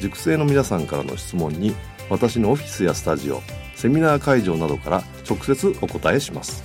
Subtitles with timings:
[0.00, 1.74] 塾生の皆さんからの質問に
[2.10, 3.40] 私のオフィスやスタジオ
[3.74, 6.62] セミナー会場などから直接お答えします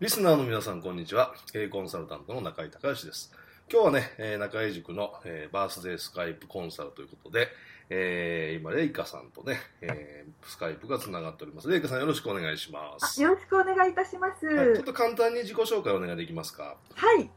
[0.00, 3.32] リスナーの皆さんこんにちは経営コンサルタントの中井隆義です
[3.70, 7.48] 今日はね、えー、中井塾の、えー、バースデースカイプコンサルということで、
[7.90, 11.68] えー、今、レイカさんとね、えー、スカイプがつながっております。
[11.68, 13.20] レイカさんよろしくお願いします。
[13.20, 16.78] よろしくお願いいたします、はい、ちょっと簡単に自己紹介お願いできますか？
[16.94, 17.28] はい。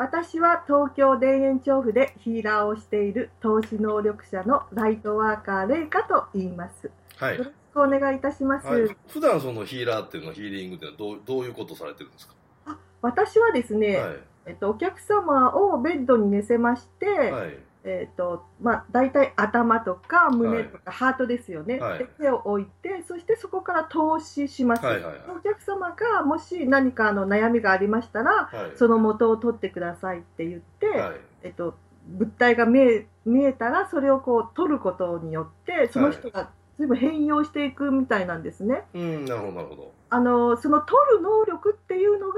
[0.00, 6.90] 私は東京田園調布でヒーラーをしている投資能力者のライトワーカーレイカと言います。
[7.18, 7.36] はい。
[7.36, 8.66] よろしくお願いいたします。
[8.66, 12.34] はい、普段そのヒーラーっていうのはヒーリングっていうのはどうどういうことされてるんですか？
[12.64, 31.74] あ、私はですね、はい、えっとお客様をベッドに寝せまして、はい、えーとまあ、大体頭とか胸とかハートですよね、はい、で手を置いてそしてそこから投資します、はいはいはい、お客様がもし何かの悩みがありましたら、はい、その元を取ってくださいって言って、はい、えーと、
[32.06, 38.84] 物体が見え見えたらそれをこう取ることによってその人が随分変容していくみたいなんですね。
[38.94, 39.92] うん、なるほどなるほど。
[40.08, 42.34] あのその取る能力っていうのが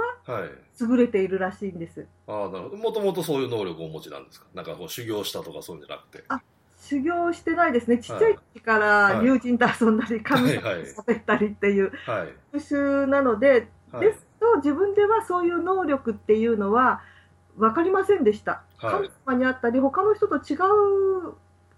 [0.81, 2.07] 優れているらしいんです。
[2.27, 2.77] はい、あなるほど。
[2.77, 4.47] もともとそういう能力をお持ちなんですか？
[4.53, 6.25] なんかこう修行したとかそういうんじゃなくて。
[6.29, 6.43] あ
[6.77, 7.99] 修行してないですね。
[7.99, 11.93] ちっちゃい時から友人と遊んだり、神様と喋ったりっていう
[12.51, 17.01] 復習なので、はい、ですと自分ではそういう能力っていうのは
[17.57, 20.57] 分かりませんでした、はい、神様にあったり他の人と違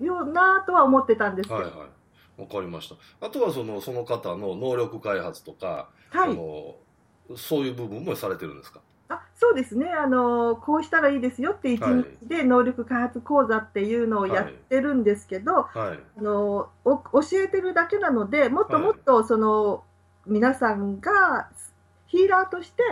[0.00, 1.60] うよなとは思ってたんですけど。
[1.60, 1.88] はいはい
[2.36, 3.26] わかりました。
[3.26, 6.76] あとはそのその方の能力開発とか、はい、そ
[7.28, 8.80] のそういう部分もされてるんですか？
[9.08, 9.90] あそうですね。
[9.90, 15.78] あの、こうしたらいいですよって一日で能力開発講座っていうのをやってるんですけど、はい。
[15.78, 19.84] はい、あの教えてるだけなので、もっともっとその、
[20.26, 21.50] 皆さんが
[22.14, 22.82] ヒーラーとして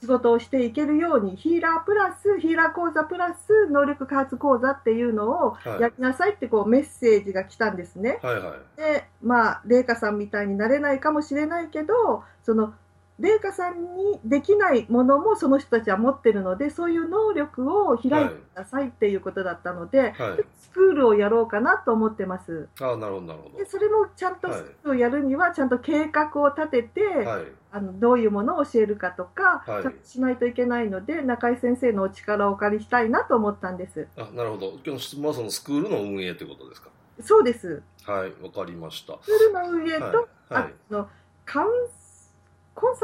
[0.00, 8.18] 仕事をしていけるように、はい、ヒーラープラスヒーラー講座プラス能力開発講座っていうのをやりなさいってこうメッセージが来たんですね。
[8.20, 12.74] はいはい、でまあ麗華さんみたいになれないかもしれないけどその
[13.18, 20.12] 麗華さんにできないものもその人たちは持ってるのでそういう能力を開いてくださいっていうことだったので、はい、
[20.58, 22.68] スクールをやろうかなと思ってます。
[22.80, 23.58] あなるほどなるほど。
[23.58, 34.06] でそれもちゃんとスクールをやるにはちゃんと計画を立てて、はい、あのどういうものを教えるかとか、はい、しないといけないので中井先生のお力をお借りしたいなと思ったんです。
[34.16, 34.70] あなるほど。
[34.74, 36.88] 今日の質問はそのスクールの運営ということですか？
[37.20, 37.82] そうです。
[38.04, 39.18] はいわかりました。
[39.22, 41.08] スクールの運営と、あのカウンコン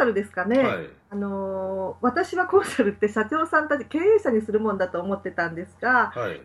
[0.05, 6.41] サルですかね、はい、あの私はコンサルって社長さんたち経営者にするもんだと思ってたんですが、はい、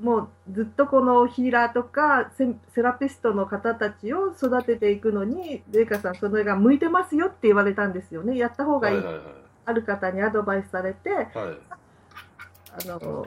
[0.00, 8.36] もうずっとこのヒーラーとかセラピストの方たちを育てていくのに麗華さんそれが向いてますよって言われたんですよね。
[8.36, 8.96] やった方がいい。
[8.96, 9.24] はいはいはい、
[9.66, 13.26] ある方にアドバイスされて、はい、あの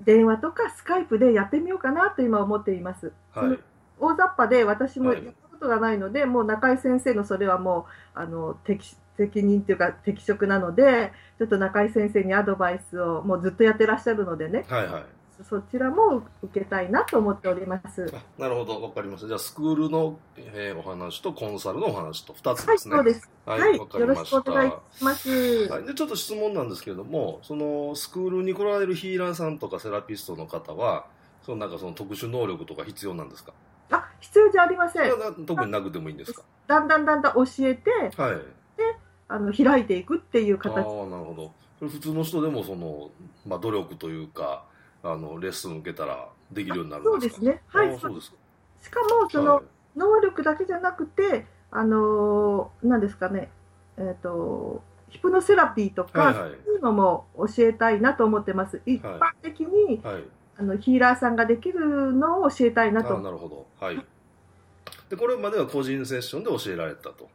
[0.00, 3.12] 電話とかスカイプでやってみようかなと今思っています。
[3.32, 3.58] はい、
[3.98, 5.14] 大雑把で私も
[5.60, 15.04] ことがないので、もう中井先生のそれはもうあの適責任というか適職なのでちょっと中井先生にアドバイスをもうずっとやってらっしゃるのでね、はいはい、
[15.48, 18.12] そちらも受けたいなと思っております。
[18.38, 18.80] なるほど。
[18.80, 19.26] わかりました。
[19.26, 22.94] じゃあスクールの、えー、お話とコンサルのお話と2つですね。
[22.96, 23.30] はいそうです。
[23.46, 25.28] はい、はい、よろしくお願いします、
[25.68, 31.06] はい、でちょっと質問なんですけれどもそのスクールに来られるヒーラーさんとかセラピストの方は
[31.42, 33.52] そのなんかその特殊能力とか必要なんですか？
[33.90, 35.12] あ必要じゃありません。
[35.46, 36.42] 特になくてもいいんですか？
[36.66, 38.32] だんだんだんだん教えて、はい、
[38.76, 38.96] で
[39.28, 40.78] あの開いていくっていう形。
[40.78, 41.52] ああなるほど。
[41.78, 43.10] それ普通の人でもその、
[43.46, 44.64] まあ、努力というか
[45.02, 47.62] あのレッスン受けたらできるようになるそうですね。
[47.68, 47.98] はい。
[47.98, 48.34] そうです
[48.82, 49.64] しかもその、はい、
[49.96, 53.50] 能力だけじゃなくてあのなんですかね。
[53.96, 58.80] えっ、ー、とヒプノセラピーとか、はいはい、そういうのも教えたいなと思ってます。
[58.86, 60.24] 一般的に、はい、
[60.60, 63.18] あのヒーラーさんができるのを教えたいなと。
[63.18, 63.66] なるほど。
[63.80, 64.04] はい。
[65.08, 67.30] でこれまでは個人セッションで教えられたと。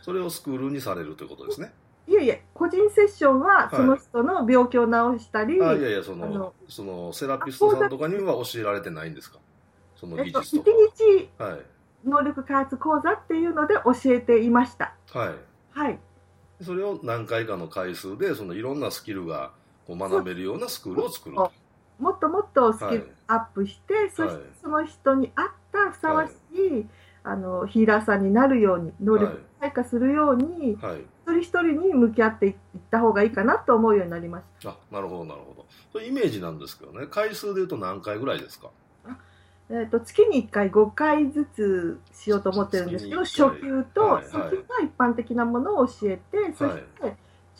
[0.00, 1.72] それをスクールにされるということですね。
[2.08, 9.38] いやいや、個人セッションはその人の病気を治したり、はい、あいやいやそのそのセラピストさんとかには教えられてないんですか？
[9.94, 11.58] その技術とか、えっと、1
[12.04, 14.94] 日能力開発講座っていうので教えていました。
[15.12, 15.34] はい。
[15.78, 15.98] はい。
[16.62, 19.52] それを何回かの回数でそのいろんなスキルが
[19.86, 21.52] こう学べるようなスクールを作ると。
[22.00, 26.86] もっともっとスキルアップして、はい、そしてその人に合ったふさわしい、はい、
[27.24, 32.54] あのヒーラーさんになるように能力開花するように、はい、一人一人に向き合っていっ
[32.90, 34.70] た方がいいかなと思うようになりました。
[34.70, 35.66] あなるほどなるほど。
[35.92, 38.70] それイメージなんですけどね回数でいうと何回ぐらいですか？
[39.72, 44.48] えーと、月に1回5回ずつしようと思ってるんですけど初級と初級が
[44.82, 46.82] 一般的なものを教えて、はい、そして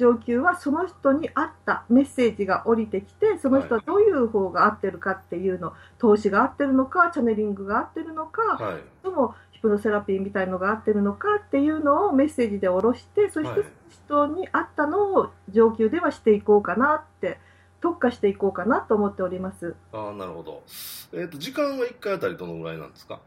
[0.01, 17.39] 上級はその人に合ったメッセージが降りてきてその人はどういう方が合ってるかっていうの投資が合ってるのかチャネリングが合ってるのか、はい、ともヒプノセラピーみたいのが合ってるのかっていうのをメッセージで下ろしてそして人に合ったのを上級ではしていこうかなって
[17.83, 19.75] 特化していこうかなと思っております。
[19.93, 20.63] ああなるほど、
[21.13, 23.21] えーと、時間は1回あたりどのぐらいなんですか？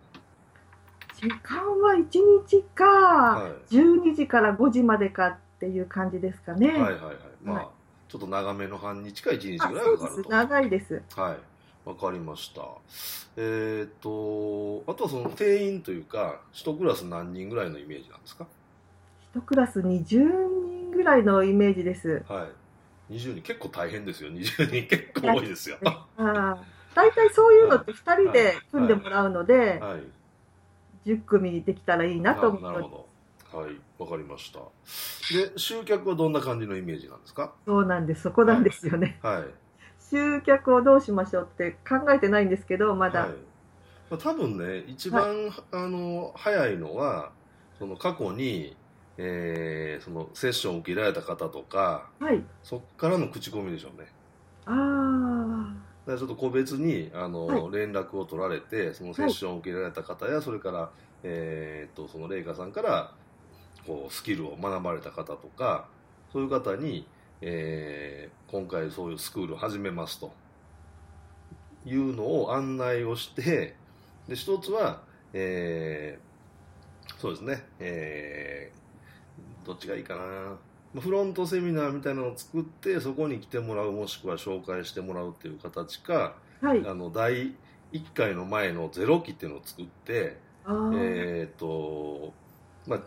[1.16, 2.06] 時間は1
[2.48, 7.68] 日か、はい、12時から5時までかっていう感じですかねはいはいはいまあ、はい、
[8.10, 11.38] ちょっと長めの半日か1日ぐらいかかると長いですはい
[11.86, 12.62] わかりました。
[13.36, 18.48] えっ、と、あとはその定員というか、一クラス何人ぐらいのイメージなんですか？
[19.36, 22.24] 一クラス20人ぐらいのイメージです。
[22.30, 22.48] は
[23.10, 23.14] い。
[23.14, 24.32] 20人、結構大変ですよ。
[24.32, 25.78] 20人結構多いですよ。
[25.84, 26.58] ああ。
[26.96, 30.02] 大体そういうのって2人で組んでもらうので、はいはいはい、
[31.06, 32.66] 10組できたらいいなと思って。
[32.66, 33.13] なるほど。
[33.54, 34.60] はい、わかりました。
[34.60, 37.54] で、集客はどんな感じのイメージなんですか？
[37.66, 38.24] そうなんです。
[38.24, 39.20] そこなんですよね。
[39.22, 39.44] はい。
[40.00, 43.30] 集客をどうしましょうって考えてないんですけどまだ、はい。
[44.10, 47.32] まあ、多分ね一番、はい、あの早いのは
[47.80, 48.76] その過去に、
[49.18, 54.08] えー、そのセッションを受けられた方とか、はい、そこからの口コミでしょうね。
[54.66, 55.74] あ
[56.06, 60.92] あちょっと個別にあの、はい、連絡を取られてそのセッションを受けられた方や、それから、
[61.24, 63.12] えー、とそのレイカさんから
[63.86, 65.88] こうスキルを学ばれた方とか
[66.32, 67.06] そういう方に
[67.46, 70.32] えー、今回そういうスクールを始めますと。
[71.86, 73.76] いうのを案内をして
[74.30, 75.02] で一つは、
[75.34, 81.02] えー、そうですね、えー、どっちがいいかな。
[81.02, 87.54] フロントセミナーみたいなのを作ってそこに来てもらうもしくは紹介してもらうっていう形か、はい、あの第
[87.92, 92.32] 1回の前のゼロ期っていうのを作ってえっ、ー、と
[92.88, 93.00] まあ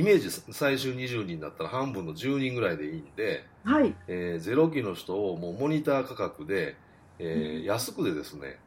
[0.00, 3.94] イメージ最終20人だったら半分の10人ぐらいでいいんで、はい。
[4.08, 6.74] えー、ゼロ期の人をもうモニター価格で、
[7.18, 8.58] えー、安くでですね、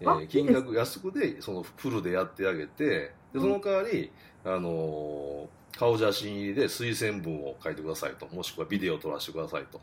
[0.00, 4.12] えー、金額安くでそのフルでやってあげてでその代わり、
[4.44, 8.28] あのー、顔写真入りで推薦文を書いてくださいと。
[8.32, 9.80] もしくはビデオを撮らせてくださいと。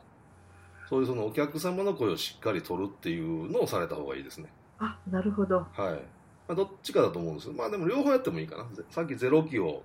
[0.88, 4.48] そういうそのお客様の声をしっかり取るっていうのをされた方がいいですね。
[4.80, 5.58] あなるほど。
[5.58, 5.94] はい、
[6.48, 8.66] まあ、どっちかだと思うんですまあでも両方やってもいいかな。
[8.90, 9.84] さっきゼロ期を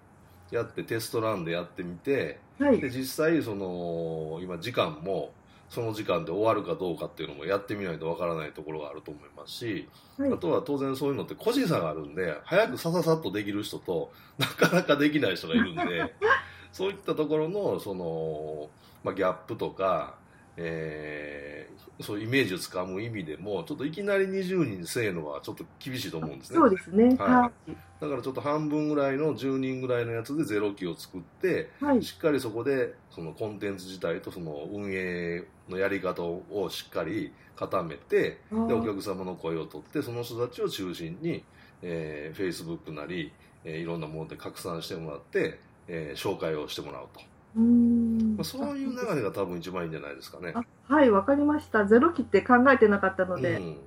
[0.50, 5.32] やってテストランでやってみて、はい、で実際その今時間も
[5.68, 16.14] その時間で終わるかどうかっていうのもやってみないとわからないところがあると思いますし、はい、あとは当然そういうのって個人差があるんで早くさささっとできる人となかなかできない人がいるんで
[16.72, 18.70] そういったところのその、
[19.04, 20.14] まあ、ギャップとか、
[20.56, 26.56] えー、そういうイメージをつかむ意味でもちょっといきなり20人せえのはちょっと厳しいと思うんですね。
[26.56, 41.42] そうですね、はい、だからちょっと半分ぐらいの10人ぐらいのやつでゼロ期を作って、はい、しっかりそこでそのコンテンツ自体とその運営のやり方をしっかり固めてでお客様の声を取ってその人たちを中心に、
[41.82, 43.32] えー、Facebook なり、
[43.64, 47.20] えー、いろんなもので拡散してもらって、えー、紹介をしてもらうと。
[47.56, 48.36] うん。
[48.36, 50.54] まあ、そういう流れが多分一番いいんじゃないですかね。
[50.86, 51.84] はいわかりました。
[51.84, 53.78] ゼロ期って考えてなかったので、うん、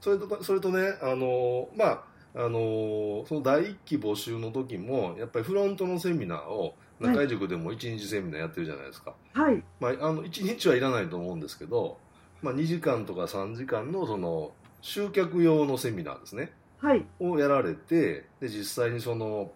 [0.00, 2.02] それとそれとねあのまあ
[2.36, 11.98] あのその第1期募集の時もやっぱりフロントのセミナーを中井塾でも1日セミナーやってるじゃないですか、はい、まあ、あの1日はいらないと思うんですけど、
[12.42, 14.52] まあ、2時間とか3時間のその
[14.82, 19.50] 集客用のセミナーですね、はい、をやられてで実際にその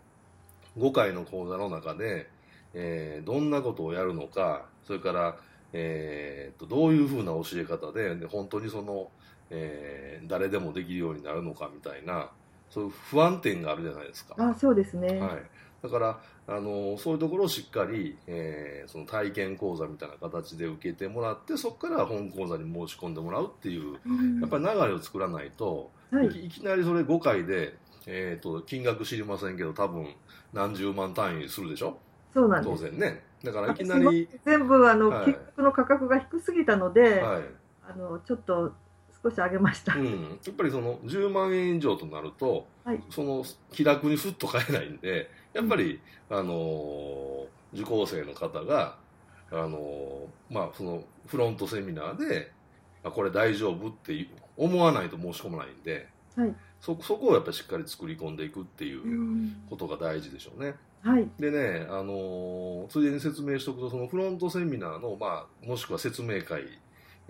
[0.78, 2.30] 5回の講座の中で、
[2.72, 5.36] えー、どんなことをやるのかそれから、
[5.74, 9.10] えー、とどういうふうな教え方でで本当にその、
[9.50, 12.30] えー、誰でもできるようになるのかみたいな
[12.70, 14.34] そういう不安点があるじゃないですか。
[14.38, 15.42] あそうですね、はい、
[15.82, 23.94] だからあのそういうところをしっかり、えー、その体験講座みたいな形で受けてもらってそこから本講座に申し込んでもらうっていう、
[24.40, 30.08] やっぱり流れを作らないと、はい、いきなりそれ5回で、えーと、金額知りませんけど多分
[30.52, 31.98] 何十万単位するでしょ？
[32.34, 33.22] そうなん当然ね。
[33.44, 37.42] だからいきなり全部あの、はい、金額の価格が低すぎたので、はい、
[37.88, 38.72] あのちょっと
[39.22, 46.00] 少し上げました、うん、やっぱりその10万円以上となると、はい、その気楽にふっと買えないんでやっぱり、
[46.30, 48.96] うん、あの受講生の方が
[49.50, 52.50] あのまあそのフロントセミナーで
[53.04, 60.74] あこれ大丈夫って思わないと申し込まないんで、はい、そそこをやっぱりしっかり作り込んでいくっていうことが大事でしょうね。
[61.02, 66.64] はい、でね、あのついでに説明しておくとそのフロントセミナーの、まあ、もしくは説明会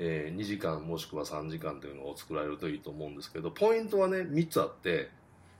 [0.03, 5.11] えー、2時間もしくは3時間というのを作られるといいと思うんですけどポイントはね3つあって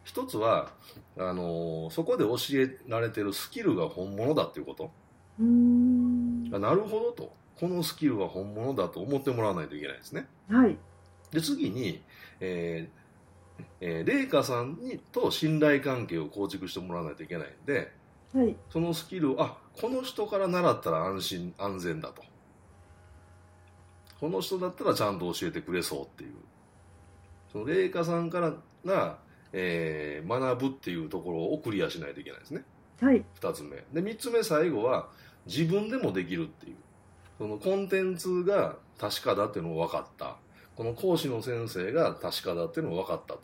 [0.07, 0.73] 1つは
[1.19, 4.91] あのー、そこで教えられてるスキルが本物だっていうこと。
[5.39, 7.33] あなるほどと。
[7.59, 10.27] このスキルは本物だと思ってもらわないといけないですね。
[10.49, 10.79] はい、
[11.31, 12.03] で次に、
[12.41, 17.93] えーえー、レイカさんにと信頼関係を構築してもらわないといけないんで、
[18.35, 22.23] はい、そのスキルをあこの人から習ったら安心安全だと
[24.21, 26.35] この人だったらちゃんと教えてくれそうっていう。
[27.51, 28.53] その麗華さんから
[28.85, 29.19] が、
[29.53, 32.63] えー、学ぶっていうところをクリアしないといけないですね、
[33.01, 33.77] はい、2つ目。
[33.93, 35.09] で3つ目最後は
[35.47, 36.77] 自分でもできるっていう。
[37.39, 40.37] そのコンテンツが確かだっていうのが分かった。
[40.77, 43.41] この講師の先生が確かだっていうのが分かったと。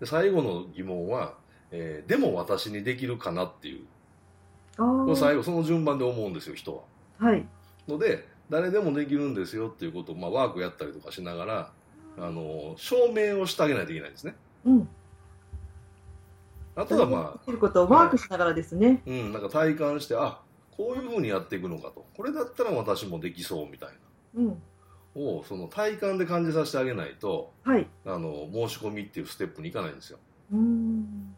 [0.00, 1.34] で最後の疑問は、
[1.70, 3.86] えー、でも私にできるかなっていう。
[5.16, 6.82] 最後その順番で思うんですよ人は。
[7.18, 7.46] はい、
[7.88, 11.72] ので誰でもできるんですよっていうことを、まあ、ワークやったりとかしながら
[12.18, 14.34] あの証明をしてあげないといけないんですね。
[14.64, 14.88] うん、
[16.74, 17.50] あとはまあ。
[17.50, 19.02] ることをワークしながらですね。
[19.06, 20.40] うん、なんか体感してあ
[20.76, 23.88] こういうふうにやっていくのかとこれだったら私もできそうみたい
[24.34, 24.42] な。
[24.42, 24.62] うん
[25.18, 30.18] をその体感で感じさせてあげないと、はい、あの申し込みっていうステップにいかないんですよ。
[30.52, 31.34] うん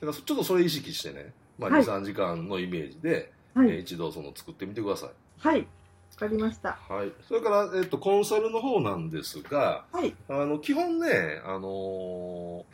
[0.00, 5.10] からちょっとそれ意識してね、まあ、23、時間のイメージで、はい、えー、一度その作ってみてください。
[5.38, 5.66] はい
[6.20, 6.78] かりました。
[6.88, 7.12] はい。
[7.26, 10.14] それから、えっと、コンサルの方なんですが、はい。
[10.28, 12.64] あの、基本ね、あのー、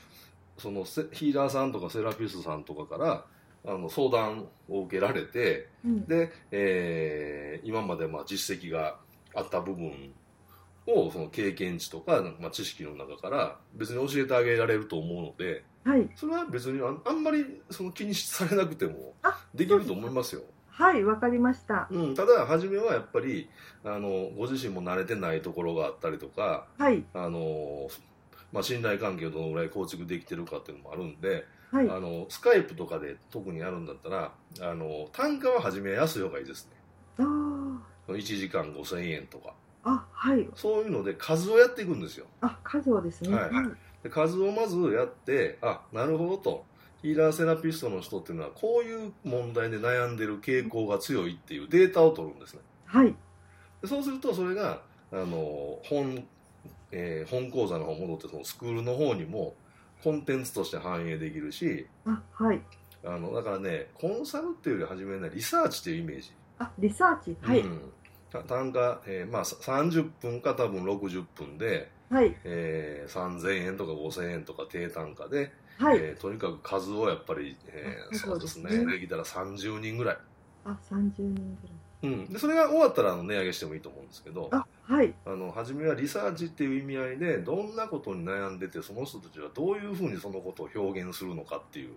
[0.59, 3.25] そのヒーラーさんとかセラピストさんとかから
[3.67, 8.97] あの相談を受けられて、うん、で、えー、今までまあ実績が
[9.35, 10.15] あった部分
[10.87, 19.15] をその経験値とか、まあ、知識の中から別に教えてあげられると思うので、はい、それは別にあんまりその気にされなくても
[19.55, 20.43] できると思いますよ。
[20.77, 23.49] はいわかりました、うん、ただ初めはやっぱり
[23.83, 27.89] あのご自身も慣れてないところがあったりとか、はい、あの
[28.53, 36.73] まあ、信頼関係をどのぐらい構築できてるかっていうのもあるんで、はい、あのスカイプとかで特にやるんだったらあの単価は初め安い方がいいですね。
[37.19, 39.53] あ1時間5000円とか。
[39.85, 42.27] あ、はい、そういうので数をやっていくんですよ。
[42.41, 43.51] あ数をですね、はい、
[44.03, 46.65] で数をまずやってあなるほどと
[47.03, 52.61] ヒーラーセラピストの人っていうのはこういう問題で悩んでる傾向が強いっていうデータを取るんですね。
[52.87, 53.15] はい。
[53.85, 54.81] そうするとそれが
[55.13, 56.27] あの本,、
[56.91, 59.55] えー、本講座の方戻ってそのスクールの方にも
[60.03, 62.61] コンテンツとして反映できるし、あはい。
[63.05, 66.33] あのだからねコンサルっていうより初めねリサーチっていうイメージ。
[66.59, 67.61] あリサーチはい。
[67.61, 67.81] うん、
[68.49, 78.85] 単価、えーまあ、30分か多分60分で、はいえー、3000円とか5000円とか低単価ではい、えー、とにかく数をやっぱり、えー、そうですね。
[78.87, 80.19] できたら30人ぐらい。
[80.65, 81.87] あ30人ぐらい。
[82.03, 91.95] うん、でそれが終わったらあの値上げしてもいいと思うんですけどあ、はい、あの初めはリサーチっていう意味合いでどんなことに悩んでてその人たちはどういうふうにそのことを表現するのかっていう。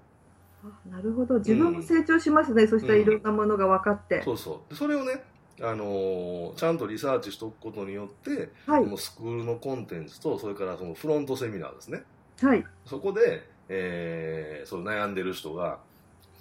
[0.63, 1.38] あなるほど。
[1.38, 4.75] 自分も成長しますね、うん、そしたらいろんなものが分かって、うん、そうそう。
[4.75, 5.21] それをね
[5.62, 12.03] あのー、ちゃんとリサーチしておくことによって、はい、このスクールのコンテンツとそれからそのフロントセミナーですね、
[12.41, 15.79] はい、そこでえー、その悩んでる人が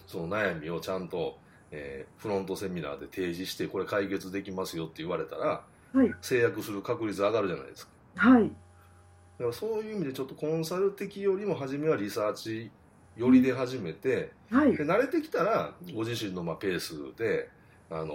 [0.07, 1.39] その悩みをちゃんと、
[1.71, 7.93] えー、フロントセミナーで提示してこれ解決できますよって言われたら、はい、制約する確率上がるじゃないですか。
[8.17, 12.71] はい、だからそういう意味でちょっとコンサル的よりも初めはリサーチ
[13.17, 17.51] 寄りで始めて、はい、で慣れてきたらご自身のまあペースで、
[17.91, 18.15] あの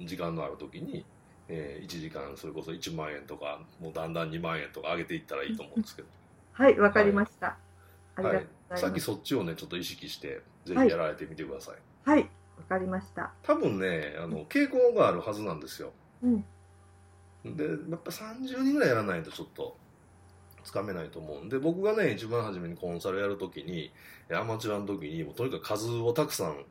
[0.00, 1.04] ー、時間のある時に、
[1.48, 6.08] えー、1時間それこそ1万円とかもうだんだん2万円とか上げていったらいいと思うんですけど。
[6.54, 7.61] はいわかりました、はい
[8.16, 11.76] はい、さっきそっちをねちょっっと意識してぜひやられてみてください。
[12.08, 12.20] はい。
[12.22, 12.28] わ、
[12.68, 13.32] かりました。
[13.42, 15.92] 多分ねあの傾向があるはずなんですよ、
[16.22, 16.44] うん、
[17.44, 19.76] でやっぱ30人ぐらいやらないとちょっと
[20.64, 21.48] つかめないと思うん。
[21.48, 23.92] で僕がね一番初めにコンサルやるときに
[24.30, 26.64] アマチュアの時にもうとにかく数をたくさん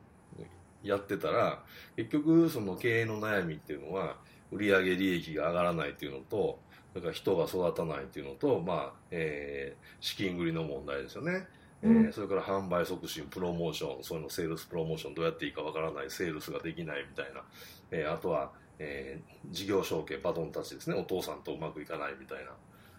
[0.82, 1.62] やってたら
[1.96, 4.16] 結局その経営の悩みっていうのは
[4.50, 6.58] 売上利益が上がらないっていうのと
[6.92, 11.46] それから人が育たないっていうのと、まあえー、資金繰りの問題ですよね。
[11.82, 17.42] えー、それから販売促進、プロモーション、そういうのセールスプロモーションどうやっていいかわからない、セールスができないみたいな、
[17.90, 22.52] えー、あとは、えー、事業承継、バトンタッチですね、お父さんとうまくいかないみたいな、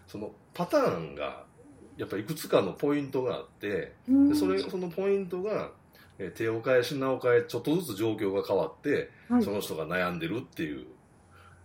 [0.06, 1.46] そのパターンが、
[1.96, 5.72] やっぱりいくつかのポイントがあって、でそれそのポイントが、
[6.20, 10.88] えー、手を変え、品を変え、ちょっとずつ状況が変わって、はい、その人が悩んでるっていう、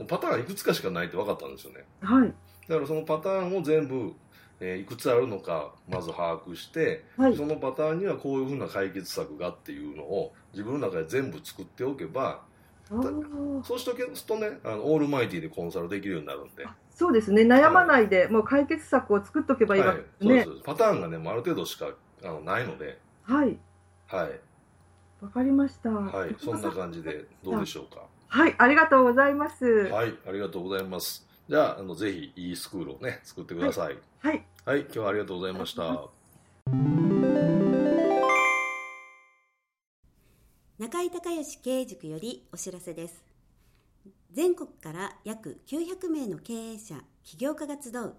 [0.07, 1.85] パターンいくつかしかないって分かったんですよね。
[2.01, 2.35] はい。
[2.69, 4.15] だからそのパターンを全部
[4.61, 12.43] えー、いくつあるのかまず把握して、はい、そのパターンにはこういうふうな解決策がっていうのを自分の中で全部作っておけば
[12.89, 16.67] そうしとけとねあのオールマイティでコンサルできるようになるんで。
[16.91, 17.43] そうですね。
[17.43, 20.65] 悩まないで、はい、もう解決策を作っておけばいいわけですね、はい、そうです。
[20.65, 21.91] パターンがねある程度しか
[22.25, 22.99] あのないので。
[23.23, 23.57] はい。
[24.09, 24.41] はい。
[25.21, 25.91] わかりました。
[25.91, 26.35] はい。
[26.37, 28.03] そんな感じでどうでしょうか？
[28.31, 29.65] はいありがとうございます。
[29.65, 31.27] はいありがとうございます。
[31.49, 33.97] じゃああのぜひいいスクールをね作ってください。
[34.21, 36.09] はい、はい、今日はありがとうございました。
[40.79, 43.25] 中井隆義経営塾よりお知らせです。
[44.31, 48.15] 全国から約900名の経営者起業家が集う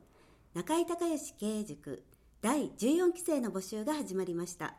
[0.55, 2.03] 中井隆義経営塾
[2.41, 4.73] 第14期生の募集が始まりました。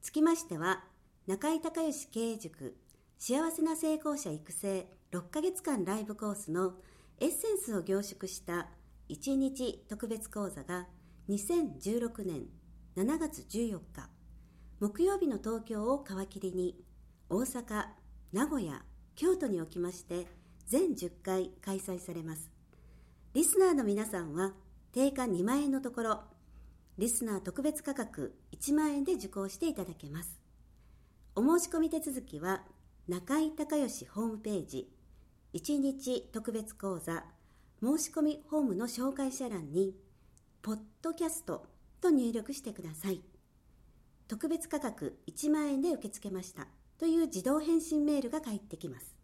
[0.00, 0.82] つきましては
[1.28, 2.74] 中井隆義経営塾
[3.24, 6.72] 幸せな成功者育成6ヶ月間ライブコースの
[7.20, 8.66] エッセンスを凝縮した
[9.10, 10.88] 1日特別講座が
[11.28, 12.46] 2016年
[12.96, 14.08] 7月14日
[14.80, 16.74] 木曜日の東京を皮切りに
[17.30, 17.84] 大阪、
[18.32, 18.82] 名古屋、
[19.14, 20.26] 京都におきまして
[20.66, 22.50] 全10回開催されます
[23.34, 24.50] リスナーの皆さんは
[24.92, 26.22] 定価2万円のところ
[26.98, 30.40] リスナー特別価格1万円で受講していただけます
[31.36, 32.62] お申し込み手続きは
[33.08, 34.88] 中井隆義ホームページ
[35.54, 37.24] 1日特別講座
[37.82, 39.96] 申し込みフォームの紹介者欄に
[40.62, 41.66] 「ポッドキャスト」
[42.00, 43.24] と入力してください。
[44.28, 46.68] 特別価格1万円で受け付けました。
[46.96, 49.16] という自動返信メールが返ってきます。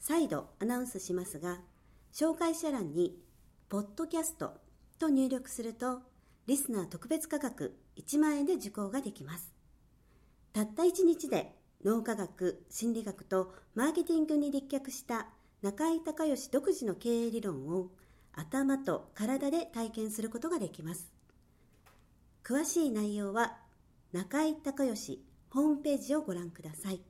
[0.00, 1.60] 再度アナウンスしますが
[2.12, 3.22] 紹介者欄に
[3.70, 4.60] 「ポッドキャスト」
[4.98, 6.02] と入力すると
[6.46, 9.54] リスナー特別価格1万円で受講ができます。
[10.52, 15.26] たった1日で脳科学、心理学とマーケティングに立脚した
[15.60, 17.90] 中井隆義独自の経営理論を
[18.32, 21.12] 頭と体で体験することができます。
[22.42, 23.58] 詳しい内容は
[24.12, 27.02] 中井隆義ホームページをご覧ください。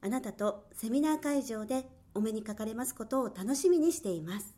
[0.00, 4.57] あなたとセミナー会場でお目にかかれますことを楽しみにしています。